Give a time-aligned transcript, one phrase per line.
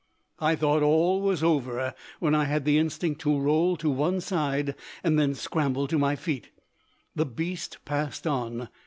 [0.39, 4.73] I thought all was over, when I had the instinct to roll to one side
[5.03, 6.49] and then scramble to my feet.
[7.15, 8.69] The beast passed on.